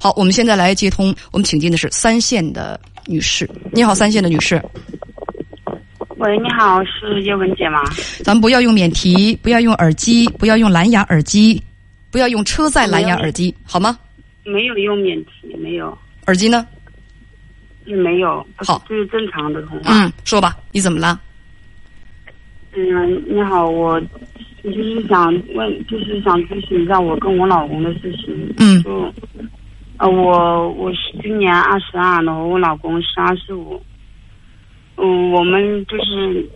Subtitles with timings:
[0.00, 3.50] 好，我们现在来接通，我们请进的是三线的女士。
[3.72, 4.62] 你好，三线的女士。
[6.18, 7.82] 喂，你好，是叶文姐吗？
[8.22, 11.60] 咱们不要用免提，不要用耳机，不要用蓝牙耳机，
[12.12, 13.98] 不要用车载蓝牙耳机，好吗？
[14.44, 15.98] 没有用免提，没有。
[16.26, 16.64] 耳机呢？
[17.84, 18.46] 也没有。
[18.54, 19.90] 好，就是正常的通话。
[19.92, 21.20] 嗯，说吧，你怎么了？
[22.72, 24.00] 嗯，你好，我
[24.62, 28.54] 就是想问，就是想咨询一下我跟我老公的事情。
[28.58, 28.80] 嗯。
[28.84, 29.12] 就。
[29.98, 33.80] 呃，我我是今年二十二，然后我老公是二十五。
[34.96, 36.48] 嗯，我们就是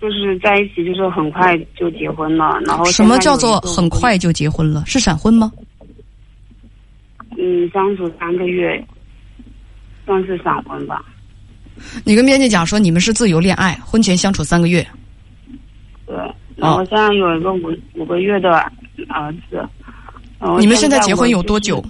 [0.00, 2.58] 就是在一起，就是很快就结婚了。
[2.64, 4.82] 然后什么叫做很快就结婚了？
[4.86, 5.52] 是闪婚吗？
[7.36, 8.82] 嗯，相处三个月，
[10.06, 11.04] 算是闪婚吧。
[12.04, 14.84] 你跟编辑讲说，你们是自由恋爱，婚前相处三个月。
[16.06, 16.16] 对，
[16.56, 18.50] 然后现在有一个五五个月的
[19.08, 19.68] 儿子。
[20.58, 21.84] 你们现在结婚有多久？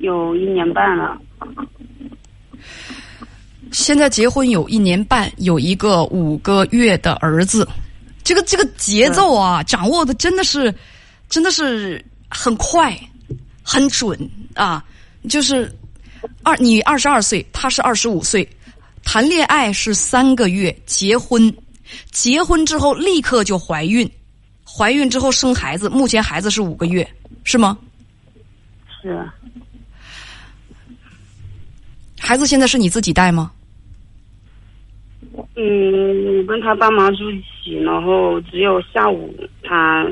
[0.00, 1.20] 有一年半了，
[3.70, 7.68] 现在结婚有一年半，有一个五个月的儿子，
[8.24, 10.74] 这个这个节奏啊，掌握的真的是，
[11.28, 12.98] 真的是很快，
[13.62, 14.18] 很准
[14.54, 14.82] 啊！
[15.28, 15.70] 就是
[16.42, 18.48] 二你二十二岁，他是二十五岁，
[19.04, 21.54] 谈恋爱是三个月，结婚，
[22.10, 24.10] 结婚之后立刻就怀孕，
[24.64, 27.06] 怀孕之后生孩子，目前孩子是五个月，
[27.44, 27.76] 是吗？
[29.02, 29.28] 是。
[32.20, 33.50] 孩子现在是你自己带吗？
[35.56, 40.06] 嗯，我跟他爸妈住一起，然后只有下午他，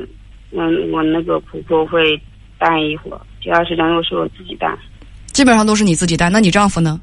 [0.51, 2.19] 嗯，我那个婆婆会
[2.57, 4.75] 带一会儿，其他时间都是我自己带。
[5.27, 6.99] 基本上都是你自己带，那你丈夫呢？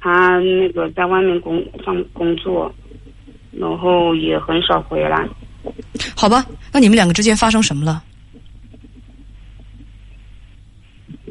[0.00, 2.74] 他那个在外面工上工作，
[3.52, 5.26] 然后也很少回来。
[6.16, 8.02] 好吧，那你们两个之间发生什么了？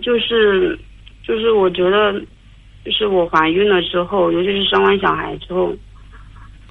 [0.02, 0.80] 就是。
[1.24, 2.20] 就是我觉得，
[2.84, 5.74] 就是我怀孕了之后，尤其是生完小孩之后，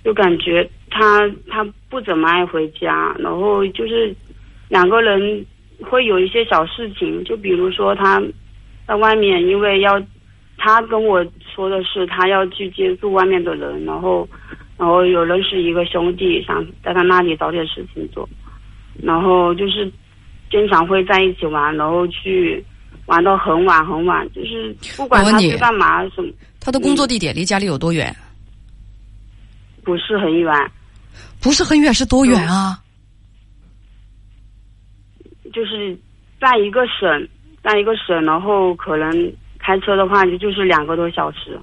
[0.05, 4.13] 就感觉他他不怎么爱回家，然后就是
[4.69, 5.47] 两个人
[5.85, 8.21] 会有一些小事情，就比如说他
[8.89, 10.03] 在外面，因为要
[10.59, 11.25] 他跟我
[11.55, 14.29] 说的是他要去接触外面的人，然后
[14.77, 18.29] 然后有认识一个兄弟，想在他那里找点事情做，
[19.01, 19.91] 然后就是
[20.51, 22.65] 经常会在一起玩，然后去。
[23.11, 26.29] 玩到很晚很晚，就是不管他去干嘛什么。
[26.61, 28.15] 他的工作地点离家里有多远？
[29.83, 30.53] 不是很远。
[31.41, 32.79] 不是很远是多远啊？
[35.53, 35.99] 就是
[36.41, 37.29] 在一个省，
[37.65, 39.11] 在一个省，然后可能
[39.59, 41.59] 开车的话就就是两个多小时。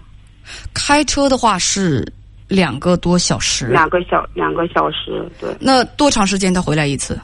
[0.74, 2.06] 开车的话是
[2.50, 3.68] 两个多小时。
[3.68, 5.56] 两个小两个小时，对。
[5.62, 7.18] 那多长时间他回来一次？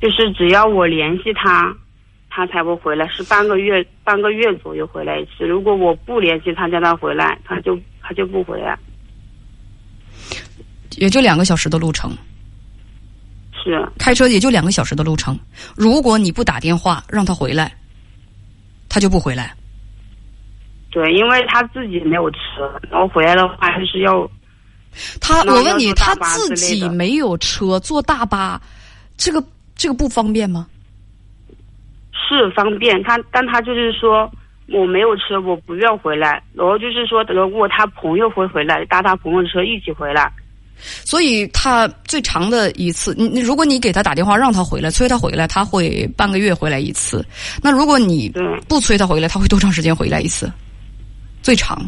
[0.00, 1.76] 就是只要我联系他。
[2.36, 5.46] 他才会回来，是半个月，半个月左右回来一次。
[5.46, 8.78] 如果我不联系他，叫他回来，他就他就不回来。
[10.98, 12.14] 也就两个小时的路程，
[13.54, 15.38] 是开车也就两个小时的路程。
[15.74, 17.74] 如果你不打电话让他回来，
[18.86, 19.54] 他就不回来。
[20.90, 24.30] 对，因为他自己没有车，然后回来的话就是要
[25.22, 25.42] 他。
[25.44, 28.60] 我问你，他自己没有车，坐大巴，
[29.16, 29.42] 这个
[29.74, 30.66] 这个不方便吗？
[32.28, 34.30] 是方便他，但他就是说
[34.68, 36.42] 我没有车，我不愿回来。
[36.54, 40.32] 然后就是说，如果他朋友会回来，搭他朋友的车一起回来。
[40.78, 47.24] 所以他最长的一次，你你如果你给他打电话让他回来，催他回来，他会半个月回来一次。
[47.62, 48.30] 那如果你
[48.68, 50.52] 不催他回来，他会多长时间回来一次？
[51.42, 51.78] 最长。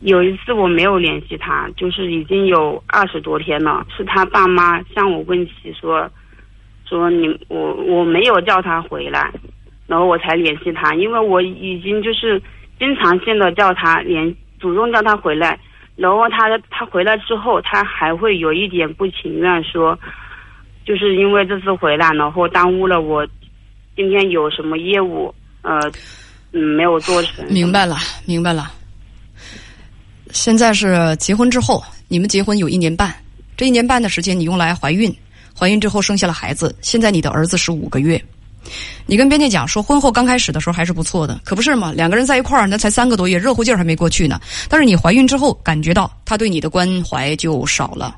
[0.00, 6.10] 有一次我没有联系他，就是已经有二十多天了，是他爸妈向我问起说。
[6.88, 9.32] 说你我我没有叫他回来，
[9.86, 12.40] 然后我才联系他，因为我已经就是
[12.78, 15.58] 经常性的叫他联主动叫他回来，
[15.96, 19.98] 然后他他回来之后，他还会有一点不情愿，说
[20.84, 23.26] 就是因为这次回来，然后耽误了我
[23.96, 25.80] 今天有什么业务，呃
[26.52, 27.44] 嗯没有做成。
[27.48, 27.96] 明白了，
[28.26, 28.70] 明白了。
[30.30, 33.12] 现在是结婚之后，你们结婚有一年半，
[33.56, 35.12] 这一年半的时间你用来怀孕。
[35.58, 38.22] 怀孕之后生下了孩子，现在你的儿子是五个月。
[39.06, 41.92] 你跟编辑讲说，婚后刚开始的时候还是不错的，可不是嘛？
[41.92, 44.40] 两个人在一块儿，那才三个多月，热乎劲儿还没过去呢。
[44.68, 48.16] 但是你怀孕之后，感觉到他对你的关怀就少了。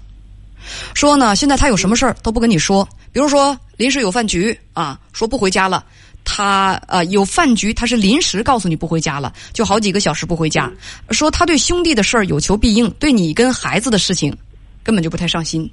[0.94, 5.84] 说呢，现在他有什么事儿都不跟你说，比如说临时有饭局啊，说不回家了。
[6.24, 10.70] 他呃有饭局，他是临时告诉你不回家了，就好几个小时不回家。
[11.10, 14.36] 说他对兄弟的事儿有求必应，对你跟孩子的事情
[14.82, 15.70] 根本就不太上心。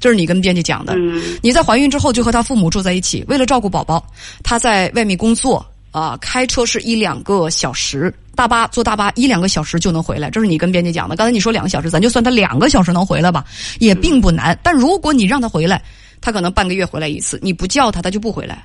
[0.00, 0.94] 这是你跟编辑讲的。
[0.96, 4.04] 嗯，你在怀孕之后就和他父母住在一起，为了照顾宝宝，
[4.42, 10.30] 他在外面工作啊、开车是一两个小时，大巴坐大巴一两个小时就能回来。
[10.30, 11.16] 这是你跟编辑讲的。
[11.16, 13.44] 刚才你说两个小时，咱就算他两个小时能回来吧，
[13.80, 14.56] 也并不难。
[14.62, 15.82] 但如果你让他回来，
[16.20, 18.64] 他可能半个月回来一次，你不叫他，他就不回来。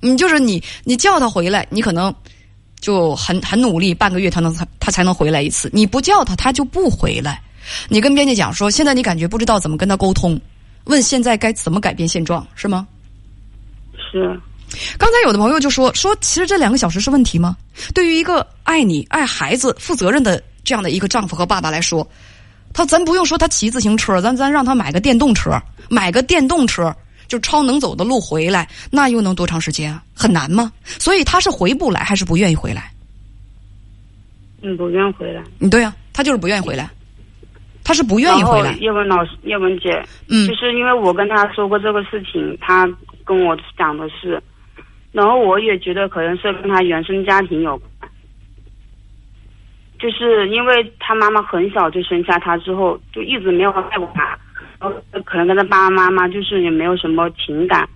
[0.00, 2.12] 你就是你，你叫他回来，你可能
[2.80, 5.70] 就很很努力，半个月他能他才能回来一次。
[5.72, 7.40] 你不叫他，他就不回来。
[7.88, 10.40] 你跟编辑讲说，现在你感觉不知道怎么跟他沟通，
[10.84, 12.86] 问现在该怎么改变现状，是吗？
[14.10, 14.40] 是。
[14.98, 17.56] 刚才有的朋友就说说，其实这两个小时是问题吗？
[17.94, 22.06] 对于一个爱你、爱孩子、负责任的这样的一个丈夫和爸爸来说，
[22.72, 25.60] 他咱不用说他骑自行车，咱咱让他买个电动车，
[25.90, 26.94] 买个电动车
[27.28, 30.02] 就超能走的路回来，那又能多长时间啊？
[30.14, 30.72] 很难吗？
[30.98, 32.90] 所以他是回不来，还是不愿意回来？
[34.62, 35.42] 嗯，不愿回来。
[35.58, 36.88] 嗯，对呀、他就是不愿意回来，
[37.84, 38.72] 他是不愿意回来。
[38.80, 42.88] 叶文老师，叶文姐，嗯就是因为我跟他说过这个事情，他
[43.24, 44.42] 跟我讲的是，
[45.12, 48.10] 然后我也觉得可能是跟他原生家庭有关，
[49.98, 54.38] 就是因为他妈妈很小就生下他之后，就一直没有爱过他，
[54.80, 54.94] 然后
[55.24, 57.88] 可能跟他爸爸妈妈就是也没有什么情感，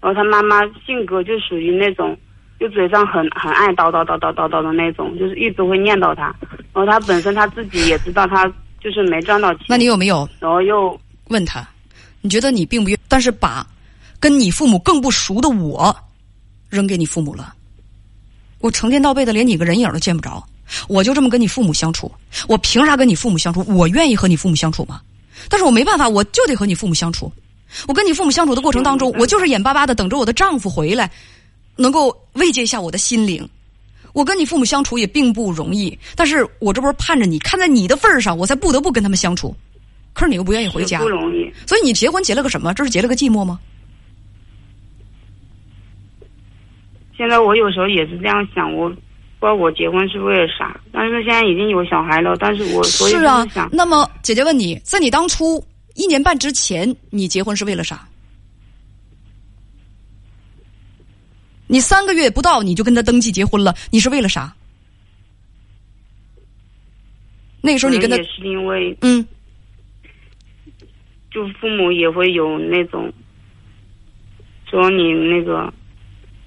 [0.00, 2.16] 然后他妈妈性格就属于那种。
[2.60, 6.32] 就嘴上很很爱叨叨叨叨叨叨的那种，就是一直会念叨他。
[6.72, 8.50] 然后他本身他自己也知道他
[8.84, 11.66] 就是没赚到钱，那你有没有然后又问他？
[12.20, 13.66] 你觉得你并不愿，但是把
[14.20, 15.96] 跟你父母更不熟的我
[16.68, 17.54] 扔给你父母了，
[18.58, 20.46] 我成天到背的连你个人影都见不着，
[20.86, 22.12] 我就这么跟你父母相处，
[22.46, 23.64] 我凭啥跟你父母相处？
[23.68, 25.00] 我愿意和你父母相处吗？
[25.48, 27.32] 但是我没办法，我就得和你父母相处。
[27.88, 31.10] 我跟你父母相处的过程当中，我就是眼巴巴的等着我的丈夫回来，
[31.76, 33.48] 能够慰藉一下我的心灵。
[34.14, 39.54] 我跟你父母相处也并不容易，但是我这不是盼着你，看在你的份儿上，我才不得不跟他们相处。
[40.14, 41.52] 可是你又不愿意回家不，容易。
[41.66, 42.72] 所以你结婚结了个什么？
[42.72, 43.58] 这是结了个寂寞吗？
[47.16, 49.00] 现在我有时候也是这样想，我不知
[49.40, 55.64] 道我结婚是为了啥，但是现在已经有小孩了，但是我所以是啊那么姐姐问你，在你当初
[55.94, 58.06] 一年半之前，你结婚是为了啥？
[61.74, 64.54] 你三个月不到你就跟他登记结婚了，你是为了啥？
[67.60, 69.26] 那个时候你跟他也是因为嗯，
[71.32, 73.12] 就父母也会有那种
[74.70, 75.68] 说你那个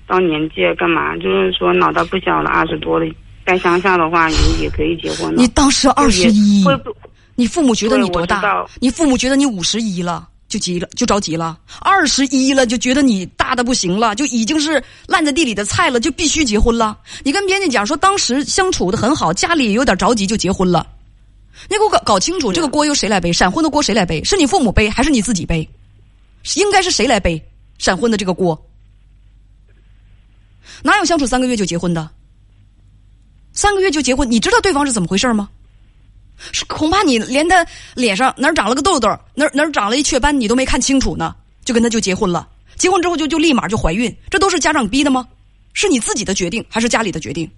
[0.07, 3.05] 到年纪了干嘛，就是说脑袋不小了，二十多了，
[3.45, 5.41] 在乡下的话也也可以结婚了。
[5.41, 6.63] 你当时二十一
[7.35, 8.65] 你父母觉得你多大？
[8.79, 11.59] 你父母觉得你五十一了，就急了，就着急了。
[11.81, 16.97] 二十一了，就觉得你大的不行了，就已经是烂在地里的菜了，就必须结婚了。
[17.23, 20.87] 你跟编辑讲说，当时相处的很好，家里也有点着急，就结婚了。
[21.69, 23.33] 你给我搞搞清楚，这个锅由谁来背？
[23.33, 24.23] 闪婚的锅谁来背？
[24.23, 25.67] 是你父母背还是你自己背？
[26.55, 27.43] 应该是谁来背
[27.77, 28.57] 闪婚的这个锅？
[30.81, 32.09] 哪有相处三个月就结婚的？
[33.51, 35.49] 三个月就结婚，你知道对方是怎么回事吗？
[36.51, 41.35] 是恐怕你连他脸上哪儿长了个痘痘，哪儿哪儿长了一雀斑，你都没看清楚呢，
[41.65, 42.47] 就跟他就结婚了。
[42.75, 45.27] 结婚之后就就立马就怀孕，这都是家长逼的吗？
[45.73, 47.49] 是你自己的决定还是家里的决定？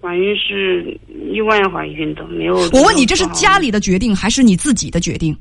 [0.00, 0.98] 怀孕是
[1.32, 2.56] 意外怀孕的，没有。
[2.72, 5.36] 我问你，这是家里的决定还是你自己的决定？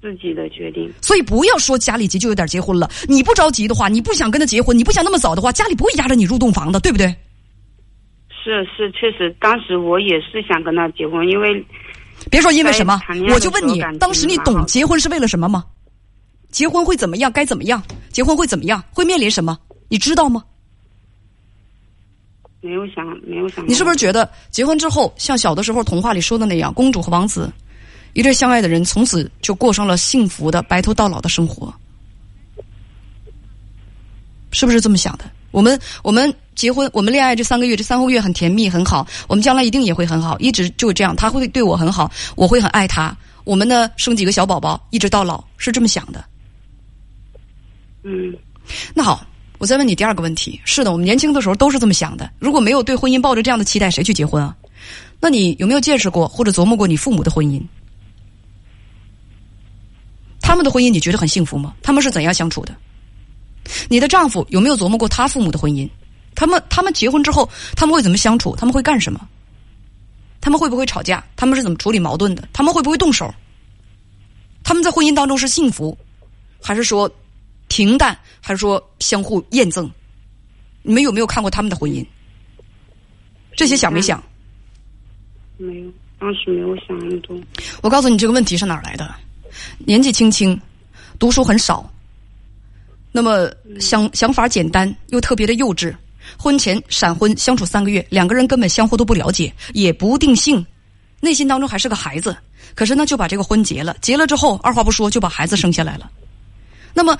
[0.00, 0.90] 自己的决定。
[1.00, 2.90] 所以不要说家里急就有点结婚了。
[3.06, 7.14] 你不着急的话，你不想跟他结婚，你不想那么早的话，家里不会压着你入洞房的，对不对？
[8.42, 11.64] 是是，确实，当时我也是想跟他结婚，因为
[12.30, 13.00] 别说因为什么
[13.32, 15.64] 我就问你当时你懂结婚是为了什么吗？
[16.50, 17.30] 结婚会怎么样？
[17.30, 17.82] 该怎么样？
[18.10, 18.82] 结婚会怎么样？
[18.90, 19.58] 会面临什么？
[19.88, 20.44] 你知道吗？
[22.60, 23.66] 没有想，没有想。
[23.68, 27.52] 你是不是觉得结婚之后，像小的时候童话里说的那样，公主和王子，
[28.12, 31.72] 一对相爱的人，从此就过上了幸福的白头到老的生活？
[34.50, 35.24] 是不是这么想的？
[35.52, 43.16] 我们我们结婚，我们恋爱这三个月，这三个月很甜蜜很好，我们将来一定也会很好，一直就这样，他会对我很好，我会很爱他。
[43.44, 46.24] 我们呢，生几个小宝宝，一直到老，是这么想的。
[48.02, 48.34] 嗯，
[48.94, 49.26] 那好，
[49.58, 50.60] 我再问你第二个问题。
[50.64, 52.30] 是的，我们年轻的时候都是这么想的。
[52.38, 54.56] 如果没有对婚姻抱着这样的期待，谁去结婚啊？
[55.20, 57.62] 那你有没有见识过或者琢磨过你父母的婚姻？
[60.40, 61.74] 他们的婚姻你觉得很幸福吗？
[61.82, 62.74] 他们是怎样相处的？
[63.88, 65.88] 你的丈夫有没有琢磨过他父母的婚姻？
[66.34, 68.56] 他们他们结婚之后他们会怎么相处？
[68.56, 69.28] 他们会干什么？
[70.40, 71.24] 他们会不会吵架？
[71.36, 72.48] 他们是怎么处理矛盾的？
[72.52, 73.32] 他们会不会动手？
[74.64, 75.96] 他们在婚姻当中是幸福，
[76.62, 77.10] 还是说
[77.68, 79.90] 平淡，还是说相互验证？
[80.82, 82.04] 你们有没有看过他们的婚姻？
[83.54, 84.22] 这些想没想？
[85.58, 87.38] 没有，当时没有想那么多。
[87.82, 89.14] 我告诉你这个问题是哪儿来的？
[89.78, 90.58] 年纪轻轻，
[91.18, 91.91] 读书很少，
[93.12, 95.94] 那么想想法简单又特别的幼稚。
[96.38, 100.64] 婚前闪婚，相处三个月，两个人根本相互都不了解，也不定性，
[101.20, 102.34] 内心当中还是个孩子。
[102.74, 106.10] 可是呢，就把这个婚结了，结了之后，二话不说就把孩子生下来了。
[106.94, 107.18] 那么，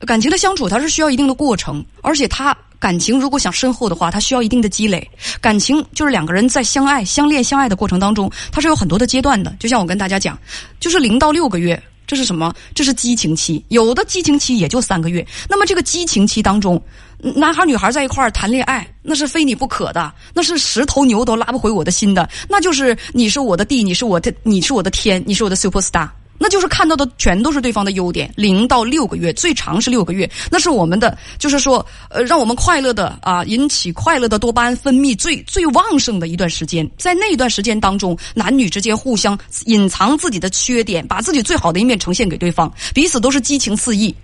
[0.00, 5.08] 感情的相处它是需要一定的过程，而且他感情如果想深厚的话，它需要一定的积累。
[5.40, 9.54] 感情就是两个人在相爱、相恋、相爱的过程当中，它是有很多的阶段的。
[9.60, 10.38] 就像我跟大家讲，
[10.80, 12.52] 就是零到六个月，这是什么？
[12.74, 13.64] 这是激情期。
[13.68, 15.24] 有的激情期也就三个月。
[15.48, 16.82] 那么这个激情期当中，
[17.20, 26.08] 男孩女孩在一块儿谈恋爱，那是非你不可的，那是十头牛都拉不回我的心的，那就是你是我的地，你是我的，你是我的天，你是我的 super star。
[26.38, 36.88] 那就是看到的全都是对方的优点，零到六个月，最长是六个月，那是我们的，就是说，呃，让我们快乐的啊，引起快乐的多巴胺分泌最最旺盛的一段时间。
[36.96, 44.14] 在那一段时间当中，男女之间互相隐藏自己的缺点，把自己最好的一面呈现给对方，彼此都是激情四溢。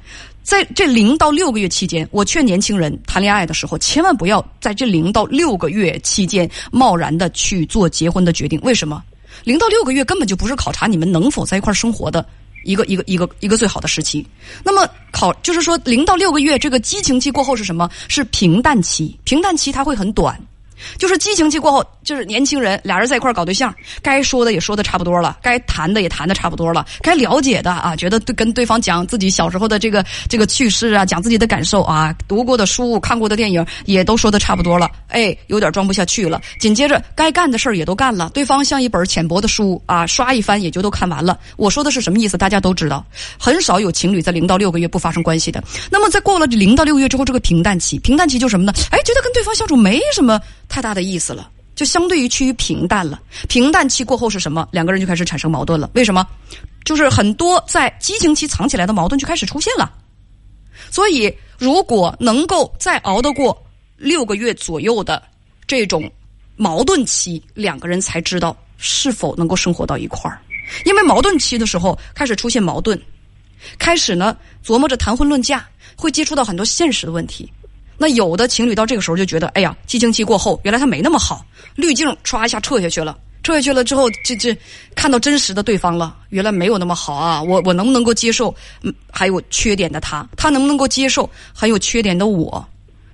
[0.42, 8.61] 在这零到六个月期间，我劝年轻人谈恋爱的时候，千万不要在这零到六个月期间贸然的去做结婚的决定。
[8.62, 9.02] 为什么？
[9.44, 12.26] 零到六个月根本就不是考察你们能否在一块儿生活的
[12.64, 14.26] 一个一个一个一个最好的时期。
[14.64, 17.88] 那么考就是说，零到六个月这个激情期过后是什么？
[18.08, 19.16] 是平淡期。
[19.24, 20.40] 平淡期它会很短。
[20.99, 36.40] 就是激情期过后，就是年轻人俩人在一块搞对象，该说的也说的差不多了，该谈的也谈的差不多了，该了解的啊，觉得对跟对方讲自己小时候的这个这个趣事啊，讲自己的感受啊，读过的书、看过的电影也都说的差不多了，哎，有点装不下去了。
[36.59, 41.38] 紧接着该干的事儿也都干了，对方像一本浅薄的书啊，刷一番也就都看完了。
[41.57, 42.37] 我说的是什么意思？
[42.37, 43.04] 大家都知道，
[43.38, 45.62] 很少有情侣在零到六个月不发生关系的。
[45.90, 48.73] 那么在过了零到六个月之后，这个平淡期，平淡期就什么呢？
[48.90, 50.40] 哎，觉得跟对方相处没什么。
[50.75, 53.23] 太大的意思了，就相对于趋于平淡了。
[53.49, 54.69] 平淡期过后是什么？
[54.73, 55.88] 两个人就开始产生矛盾了。
[55.95, 56.26] 为什么？
[56.85, 59.88] 就是很多在激情期藏起来的矛盾就开始出现了。
[60.90, 63.57] 所以，如果能够再熬得过
[63.97, 65.23] 六个月左右的
[65.64, 66.11] 这种
[66.57, 70.40] 矛盾期，两个人才知道是否能够生活到一块儿。
[70.85, 73.00] 因为矛盾期的时候开始出现矛盾，
[73.78, 75.64] 开始呢琢磨着谈婚论嫁，
[75.95, 77.49] 会接触到很多现实的问题。
[77.96, 84.56] 那有的情侣到这个时候就觉得，哎呀，激情期过后，原来他没那么好，滤镜唰一下撤下去了，撤下去了之后，这这
[84.94, 87.42] 看到真实的对方了，原来没有那么好啊！
[87.44, 88.54] 我我能不能够接受，
[89.10, 92.66] 还有缺点的他，他能不能够接受还有缺点的我？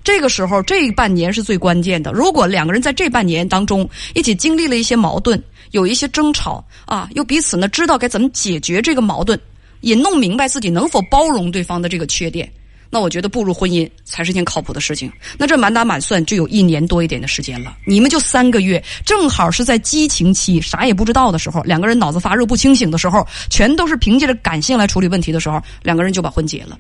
[0.03, 2.11] 这个时候，这半年是最关键的。
[2.13, 5.41] 如果两个人在这半年当中一起经历了一些矛盾，
[5.73, 9.39] 有一些争吵啊，又彼此呢知道该怎么解决这个矛盾，
[9.83, 12.51] 也弄明白自己能否包容对方的这个缺点。
[12.91, 15.11] 那我觉得步入婚姻才是件靠谱的事情。
[15.39, 26.79] 那这满打满算就有一年多一点的时间了，你们就三个月，正好是在激情期，啥也不知道的时候，两个人脑子发热不清醒的时候，全都是凭借着感性来处理问题的时候，两个人就把婚结了。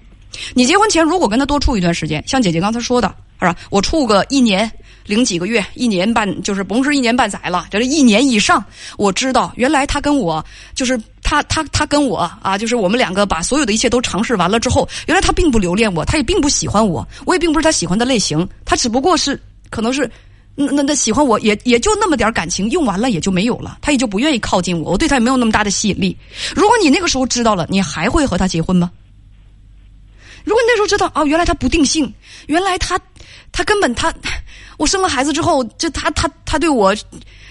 [0.55, 3.57] 你结婚前如果跟他多处一段时间，像姐姐刚才说的，是吧？
[3.71, 4.71] 我处个一年。
[5.07, 8.62] 零几个月，一年半，就是甭说一年半载了，就是一年以上。
[8.97, 11.00] 我知道，原来他跟我，就是
[11.31, 18.49] 他他他跟我啊，就是我们两个把所有的一切都尝试完了之后，原来他并不留恋我，他也并不喜欢我，我也并不是他喜欢的类型。
[18.65, 20.11] 他只不过是，可能是，
[20.57, 26.17] 那那那喜欢我也也就那么点感情，用完了也就没有了，他也就不愿意靠近我，我对他也没有那么大的吸引力。
[26.57, 28.91] 如果你那个时候知道了，你还会和他结婚吗？
[30.43, 32.13] 如果你那时候知道啊，原来他不定性，
[32.49, 32.99] 原来他
[33.53, 34.13] 他根本他。
[34.79, 36.93] 我生了孩子之后，这他他他对我，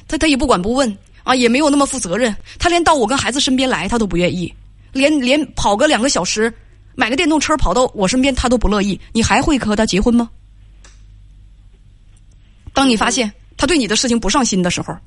[0.05, 0.97] 他他也不管不问
[1.29, 2.35] 啊，也没有那么负责任。
[2.57, 4.51] 他连到我跟孩子身边来，他都不愿意，
[4.93, 6.51] 连连跑个两个小时，
[6.95, 8.99] 买个电动车跑到我身边，他都不乐意。
[9.13, 10.27] 你还会和他结婚吗？
[12.73, 14.97] 当你发现他对你的事情不上心的时候，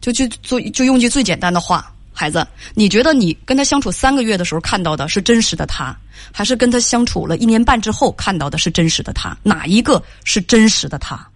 [0.00, 1.94] 就就做，就用句最简单的话。
[2.14, 5.94] 孩子，你觉得你跟他相处三个月的时候看到的是真实的他，
[6.32, 9.36] 还是跟他相处了一年半之后看到的是真实的他？
[9.42, 11.29] 哪一个是真实的他？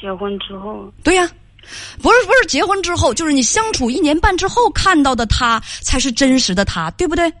[0.00, 0.92] 结婚之后。
[1.02, 1.30] 对呀，
[2.00, 7.32] 不是不是结婚之后，就是你相处一年半之后看到的他才是真实的他，对不对？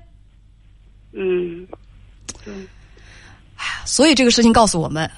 [1.12, 1.66] 嗯，
[2.44, 2.54] 对。
[3.84, 5.10] 所以这个事情告诉我们，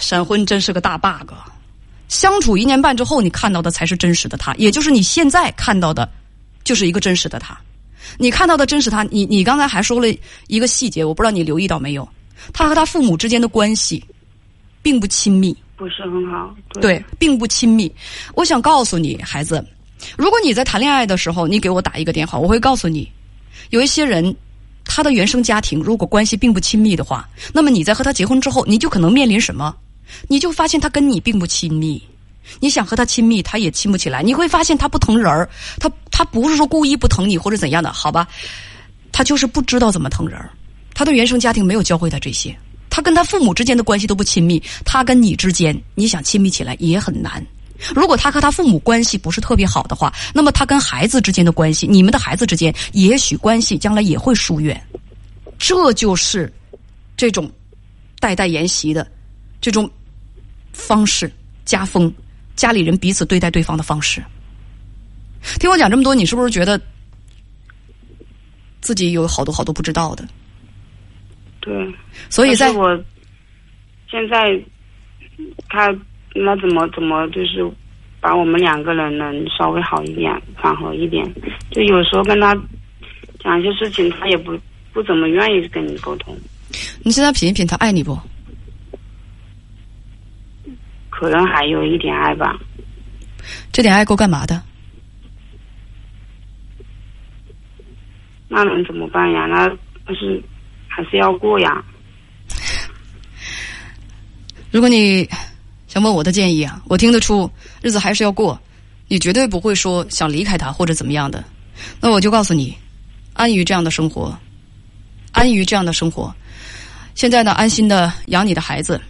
[0.00, 1.32] 闪婚真是个大 bug。
[2.08, 6.08] 相处一年半之后，你看到的才是真实的他，也就是你现在看到的，
[6.64, 7.58] 就是一个真实的他。
[8.18, 10.06] 你看到的真实他，你你刚才还说了
[10.46, 12.08] 一个细节，我不知道你留意到没有？
[12.52, 14.04] 他和他父母之间的关系
[14.82, 16.54] 并不亲密，不是很好。
[16.80, 17.90] 对，并不亲密。
[18.34, 19.64] 我想告诉你，孩子，
[20.16, 23.10] 如果你在谈恋爱的时候，你给我打一个电话，我会告诉你，
[23.70, 24.34] 有一些人
[24.84, 29.74] 他的原生家庭如果关系并不亲密的话，那么你在和他结婚之后，你就可能面临什么？
[30.28, 32.00] 你就发现他跟你并不亲密，
[32.60, 34.22] 你想和他亲密，他也亲不起来。
[34.22, 35.48] 你会发现他不疼人儿，
[35.80, 38.28] 他他不是说故意不疼你或者怎样的，好吧？
[39.10, 40.50] 他就是不知道怎么疼人儿，
[40.92, 42.54] 他的原生家庭没有教会他这些，
[42.94, 47.44] 他跟他父母之间的关系都不亲密，他跟你之间你想亲密起来也很难。
[47.92, 54.80] 如果他和他父母关系不是特别好的话，那么他跟孩子之间的关系，你们的孩子之间也许关系将来也会疏远。
[55.58, 56.52] 这就是
[57.16, 57.50] 这种
[58.20, 59.04] 代代沿袭的
[59.60, 59.90] 这种
[60.72, 61.28] 方式
[61.64, 62.14] 家风，
[62.54, 64.22] 家里人彼此对待对方的方式。
[65.58, 66.80] 听我讲这么多，你是不是觉得
[68.80, 70.24] 自己有好多好多不知道的？
[71.64, 71.94] 对，
[72.28, 72.94] 所以在我
[74.10, 74.62] 现在
[75.70, 75.88] 他
[76.34, 77.66] 那怎么怎么就是
[78.20, 81.24] 把我们两个人能稍微好一点，缓和一点。
[81.70, 82.54] 就有时候跟他
[83.38, 84.58] 讲一些事情，他也不
[84.92, 86.36] 不怎么愿意跟你沟通，
[87.02, 88.14] 你现在品一品，他爱你不？
[91.08, 92.58] 可能还有一点爱吧。
[93.72, 94.62] 这点爱够干嘛的？
[98.48, 99.46] 那能怎么办呀？
[99.46, 99.66] 那
[100.04, 100.42] 不是
[100.94, 101.84] 还是要过呀。
[104.70, 105.28] 如果你
[105.88, 107.50] 想问我的建议啊，我听得出
[107.82, 108.60] 日子还是要过，
[109.08, 111.42] 你绝对不会说想离开他或者怎么样的。
[112.00, 112.76] 那我就告诉你，
[113.32, 114.38] 安于这样的生活，
[115.32, 116.32] 安于这样的生活。
[117.16, 119.00] 现在呢，安心的养你的孩子。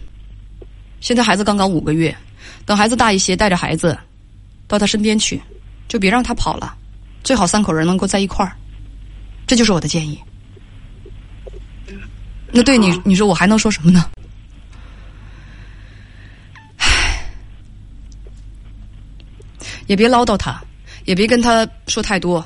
[1.01, 2.15] 现在孩子刚刚五个月，
[2.65, 3.95] 等孩子大一些，带着孩子
[4.67, 5.39] 到他身边去，
[5.87, 6.75] 就别让他跑了。
[7.23, 8.55] 最好三口人能够在一块儿，
[9.45, 10.19] 这就是我的建议。
[12.57, 14.09] 那对你，你说我还能说什么呢？
[16.77, 17.21] 唉
[19.87, 20.63] 也别唠叨他，
[21.03, 22.43] 也别跟他说太多，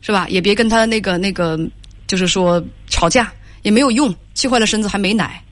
[0.00, 0.26] 是吧？
[0.30, 1.60] 也别跟他那个那个，
[2.06, 5.44] 就是说吵架也没有用，气坏了身子还没奶。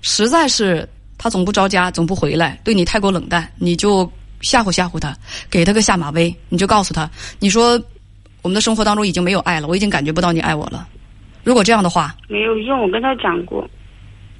[0.00, 5.16] 实在是他总不着家，总不回来，对你太过冷淡，你就吓唬吓唬他，
[5.48, 7.80] 给他个下马威，你就告诉他，你说
[8.42, 10.88] 我们的生活当中已经没有爱了，我已经感觉不到你爱我了。
[11.44, 13.68] 如果这样的话，没有用，我跟他讲过。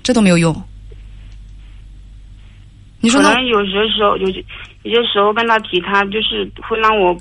[0.02, 0.54] 这都没有用。
[3.00, 4.44] 你说那可能有些时候有些
[4.82, 7.16] 有些时候跟他提，他就是会让我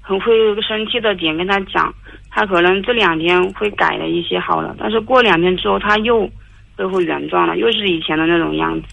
[0.00, 0.26] 很会
[0.60, 1.94] 生气的点跟他讲，
[2.30, 6.30] 他可能这两天会改了一些好了，但是过两天之后他又
[6.76, 8.88] 恢复原状了，又是以前的那种样子。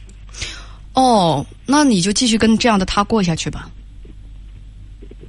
[0.93, 3.67] 哦，那你就继续跟这样的他过下去吧。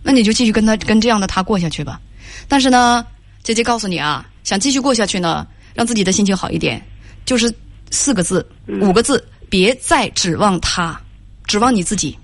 [0.03, 2.01] 那你就继续跟他跟这样的他过下去吧。
[2.49, 3.05] 但是呢，
[3.43, 6.81] 姐姐告诉你啊，想继续过下去呢，让自己的心情好一点，
[7.25, 7.53] 就是
[7.91, 8.47] 四个字、
[8.81, 11.01] 五个字，别再指望他，
[11.47, 12.17] 指望你自己，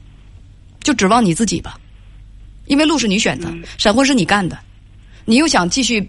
[0.82, 1.80] 就指望你自己吧。
[2.66, 4.56] 因为路是你选的，闪婚是你干的，
[5.24, 6.08] 你又想继续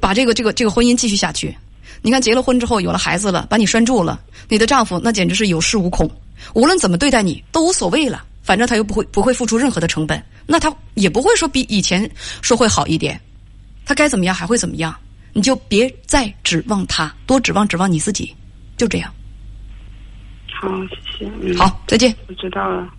[0.00, 1.56] 把这个这个这个婚姻继续下去。
[2.02, 6.10] 你看，结了婚之后有了孩子了，把你拴住了，你的丈夫那简直是有恃无恐，
[6.54, 12.08] 无论怎么对待你都无所谓了，反正他又不会不会付出任何的成本，那他也不会说比以前
[12.42, 13.20] 说会好一点，
[13.84, 14.94] 他该怎么样还会怎么样，
[15.36, 18.34] 你就别再指望他，多指望指望你自己，
[18.78, 19.12] 就这样。
[20.50, 21.30] 好，谢谢。
[21.42, 22.16] 嗯，好，再见。
[22.26, 22.90] 我知道了。